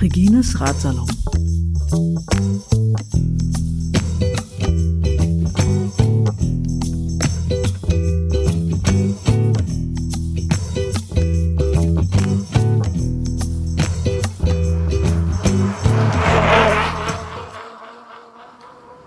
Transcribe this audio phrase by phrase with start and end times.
[0.00, 1.06] Regines Ratsalon.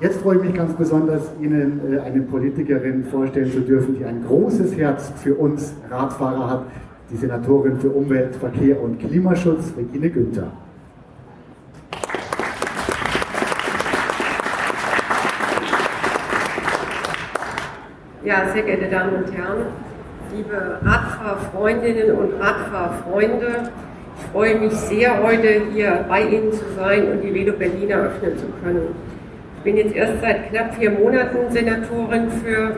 [0.03, 4.21] Jetzt freue ich mich ganz besonders, Ihnen äh, eine Politikerin vorstellen zu dürfen, die ein
[4.27, 6.65] großes Herz für uns Radfahrer hat,
[7.09, 10.51] die Senatorin für Umwelt, Verkehr und Klimaschutz, Regine Günther.
[18.25, 19.67] Ja, sehr geehrte Damen und Herren,
[20.35, 23.71] liebe Radfahrfreundinnen und Radfahrfreunde,
[24.17, 28.37] ich freue mich sehr, heute hier bei Ihnen zu sein und die Velo Berlin eröffnen
[28.37, 29.13] zu können.
[29.63, 32.75] Ich bin jetzt erst seit knapp vier Monaten Senatorin für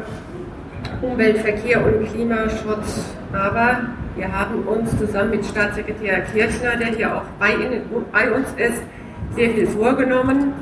[1.01, 3.79] Umwelt, Verkehr und Klimaschutz, aber
[4.15, 8.83] wir haben uns zusammen mit Staatssekretär Kirchner, der hier auch bei, Ihnen, bei uns ist,
[9.35, 10.53] sehr viel vorgenommen.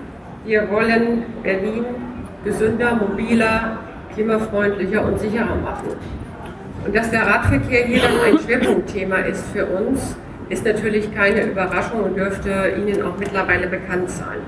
[0.45, 1.83] Wir wollen Berlin
[2.45, 3.79] gesünder, mobiler,
[4.13, 5.89] klimafreundlicher und sicherer machen.
[6.85, 10.15] Und dass der Radverkehr hier dann ein Schwerpunktthema ist für uns,
[10.47, 14.39] ist natürlich keine Überraschung und dürfte Ihnen auch mittlerweile bekannt sein.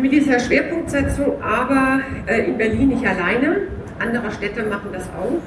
[0.00, 3.62] Mit dieser Schwerpunktsetzung aber äh, in Berlin nicht alleine.
[3.98, 5.40] Andere Städte machen das auch,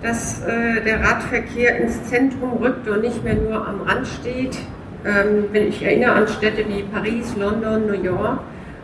[0.00, 4.56] dass äh, der Radverkehr ins Zentrum rückt und nicht mehr nur am Rand steht.
[5.04, 8.38] Ähm, wenn ich erinnere an Städte wie Paris, London, New York,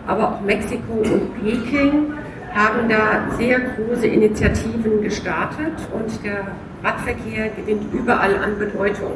[0.09, 2.15] aber auch Mexiko und Peking,
[2.53, 6.49] haben da sehr große Initiativen gestartet und der
[6.83, 9.13] Radverkehr gewinnt überall an Bedeutung.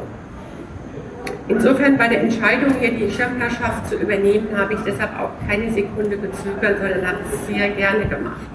[1.51, 6.17] Insofern bei der Entscheidung, hier die Schirmherrschaft zu übernehmen, habe ich deshalb auch keine Sekunde
[6.17, 8.51] gezögert, sondern habe es sehr gerne gemacht.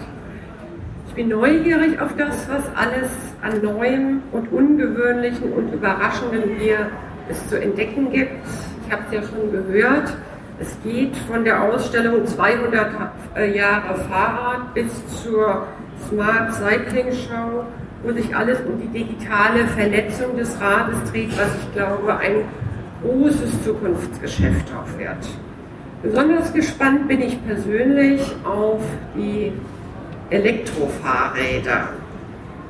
[1.10, 6.90] Ich bin neugierig auf das, was alles an Neuem und Ungewöhnlichen und Überraschendem hier
[7.30, 8.31] es zu entdecken gibt.
[8.86, 10.14] Ich habe es ja schon gehört.
[10.62, 12.88] Es geht von der Ausstellung 200
[13.36, 14.88] äh, Jahre Fahrrad bis
[15.22, 15.68] zur
[16.08, 17.66] Smart Cycling Show,
[18.03, 22.46] wo sich alles um die digitale Vernetzung des Rades dreht, was ich glaube ein
[23.06, 25.18] großes Zukunftsgeschäft auch wird.
[26.02, 28.82] Besonders gespannt bin ich persönlich auf
[29.16, 29.52] die
[30.30, 31.90] Elektrofahrräder.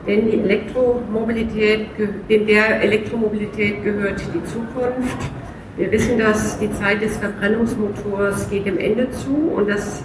[0.06, 1.88] Denn die Elektromobilität,
[2.28, 5.18] in der Elektromobilität gehört die Zukunft.
[5.78, 10.04] Wir wissen, dass die Zeit des Verbrennungsmotors geht dem Ende zu und das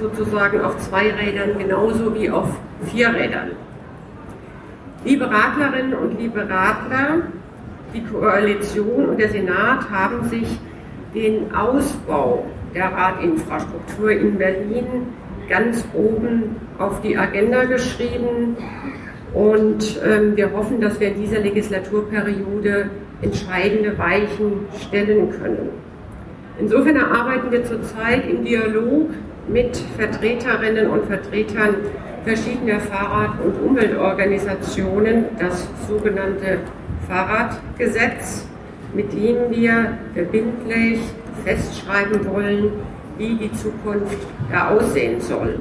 [0.00, 2.48] sozusagen auf zwei Rädern genauso wie auf
[2.86, 3.50] vier Rädern.
[5.04, 7.22] Liebe Radlerinnen und liebe Radler,
[7.92, 10.58] die Koalition und der Senat haben sich
[11.14, 12.44] den Ausbau
[12.74, 15.06] der Radinfrastruktur in Berlin
[15.48, 18.56] ganz oben auf die Agenda geschrieben.
[19.34, 22.90] Und ähm, wir hoffen, dass wir in dieser Legislaturperiode
[23.22, 25.70] entscheidende Weichen stellen können.
[26.58, 29.10] Insofern erarbeiten wir zurzeit im Dialog
[29.48, 31.76] mit Vertreterinnen und Vertretern
[32.24, 36.58] verschiedener Fahrrad- und Umweltorganisationen das sogenannte
[37.08, 38.46] Fahrradgesetz,
[38.94, 41.00] mit dem wir verbindlich
[41.44, 42.72] festschreiben wollen,
[43.18, 44.18] wie die Zukunft
[44.50, 45.58] da aussehen soll.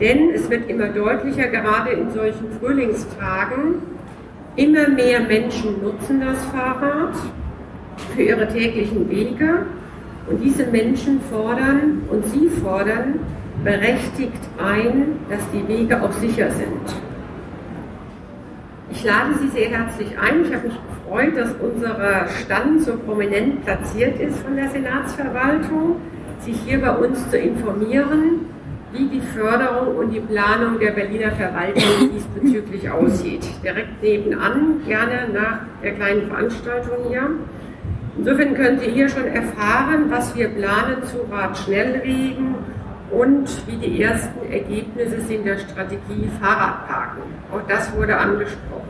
[0.00, 3.76] Denn es wird immer deutlicher, gerade in solchen Frühlingstagen,
[4.56, 7.14] immer mehr Menschen nutzen das Fahrrad
[8.14, 9.66] für ihre täglichen Wege
[10.28, 13.20] und diese Menschen fordern und sie fordern
[13.62, 16.94] berechtigt ein, dass die Wege auch sicher sind.
[18.90, 20.44] Ich lade Sie sehr herzlich ein.
[20.44, 25.96] Ich habe mich gefreut, dass unser Stand so prominent platziert ist von der Senatsverwaltung,
[26.40, 28.46] sich hier bei uns zu informieren,
[28.92, 33.44] wie die Förderung und die Planung der Berliner Verwaltung diesbezüglich aussieht.
[33.64, 37.30] Direkt nebenan, gerne nach der kleinen Veranstaltung hier.
[38.16, 42.54] Insofern können Sie hier schon erfahren, was wir planen zu Radschnellwegen
[43.24, 47.22] und wie die ersten Ergebnisse sind der Strategie Fahrradparken.
[47.52, 48.84] Auch das wurde angesprochen.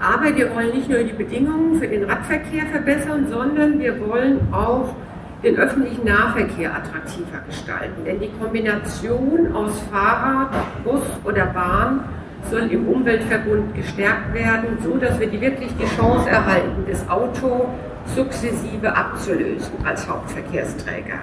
[0.00, 4.94] Aber wir wollen nicht nur die Bedingungen für den Radverkehr verbessern, sondern wir wollen auch
[5.42, 8.04] den öffentlichen Nahverkehr attraktiver gestalten.
[8.04, 10.50] Denn die Kombination aus Fahrrad,
[10.84, 12.04] Bus oder Bahn
[12.50, 17.68] soll im Umweltverbund gestärkt werden, so dass wir die wirklich die Chance erhalten, das Auto
[18.14, 21.18] sukzessive abzulösen als Hauptverkehrsträger.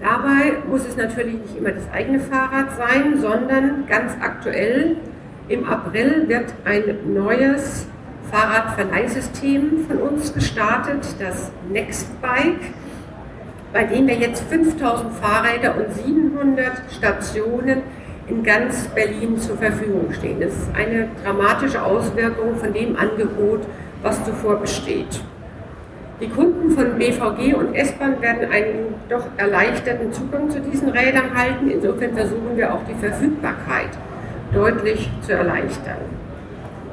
[0.00, 4.96] Dabei muss es natürlich nicht immer das eigene Fahrrad sein, sondern ganz aktuell
[5.48, 7.86] im April wird ein neues
[8.30, 12.74] Fahrradverleihsystem von uns gestartet, das Nextbike
[13.72, 17.82] bei dem wir jetzt 5000 Fahrräder und 700 Stationen
[18.26, 20.40] in ganz Berlin zur Verfügung stehen.
[20.40, 23.60] Das ist eine dramatische Auswirkung von dem Angebot,
[24.02, 25.20] was zuvor besteht.
[26.20, 31.70] Die Kunden von BVG und S-Bahn werden einen doch erleichterten Zugang zu diesen Rädern halten.
[31.70, 33.90] Insofern versuchen wir auch die Verfügbarkeit
[34.52, 35.98] deutlich zu erleichtern.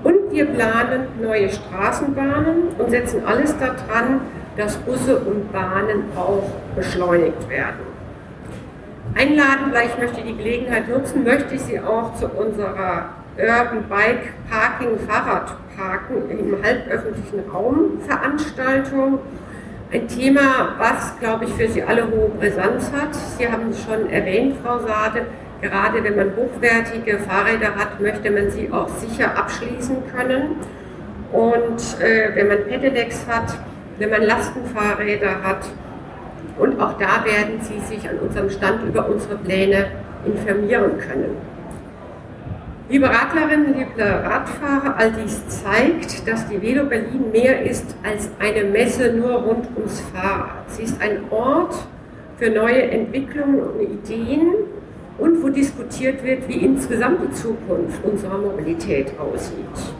[0.04, 4.22] Und wir planen neue Straßenbahnen und setzen alles daran,
[4.57, 6.44] dass Busse und Bahnen auch
[6.75, 7.95] beschleunigt werden.
[9.16, 15.00] Einladen, möchte ich die Gelegenheit nutzen, möchte ich Sie auch zu unserer Urban Bike Parking
[15.75, 19.19] Fahrradparken im halböffentlichen Raum Veranstaltung.
[19.92, 23.13] Ein Thema, was, glaube ich, für Sie alle hohe Brisanz hat.
[23.13, 25.25] Sie haben es schon erwähnt, Frau Sade,
[25.62, 30.56] gerade wenn man hochwertige Fahrräder hat, möchte man sie auch sicher abschließen können.
[31.31, 33.57] Und äh, wenn man Pedelecs hat,
[34.00, 35.66] wenn man Lastenfahrräder hat,
[36.57, 39.88] und auch da werden Sie sich an unserem Stand über unsere Pläne
[40.25, 41.36] informieren können.
[42.88, 48.64] Liebe Radlerinnen, liebe Radfahrer, all dies zeigt, dass die Velo Berlin mehr ist als eine
[48.70, 50.70] Messe nur rund ums Fahrrad.
[50.70, 51.74] Sie ist ein Ort
[52.38, 54.54] für neue Entwicklungen und Ideen
[55.18, 59.96] und wo diskutiert wird, wie insgesamt die Zukunft unserer Mobilität aussieht.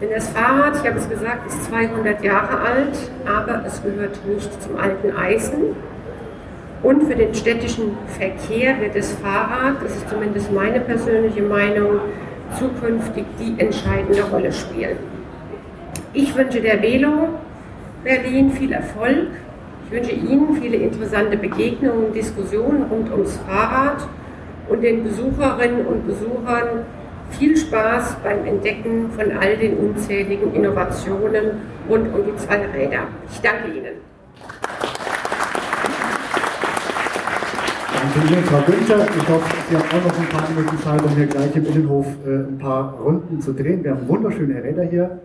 [0.00, 4.60] Denn das Fahrrad, ich habe es gesagt, ist 200 Jahre alt, aber es gehört nicht
[4.60, 5.76] zum alten Eisen.
[6.82, 12.00] Und für den städtischen Verkehr wird das Fahrrad, das ist zumindest meine persönliche Meinung,
[12.58, 14.96] zukünftig die entscheidende Rolle spielen.
[16.12, 17.28] Ich wünsche der Velo
[18.04, 19.28] Berlin viel Erfolg.
[19.86, 24.08] Ich wünsche Ihnen viele interessante Begegnungen Diskussionen rund ums Fahrrad
[24.68, 26.84] und den Besucherinnen und Besuchern
[27.30, 33.04] viel Spaß beim Entdecken von all den unzähligen Innovationen rund um die Zweiräder.
[33.30, 34.11] Ich danke Ihnen.
[38.02, 39.06] Danke Frau Günther.
[39.16, 42.06] Ich hoffe, Sie haben auch noch ein paar Minuten Zeit, um hier gleich im Innenhof
[42.26, 43.84] äh, ein paar Runden zu drehen.
[43.84, 45.20] Wir haben wunderschöne Räder hier.